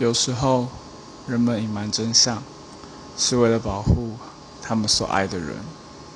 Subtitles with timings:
[0.00, 0.66] 有时候
[1.26, 2.42] 人们隐瞒真相
[3.18, 4.16] 是为了保护
[4.62, 5.79] 他们所爱的人。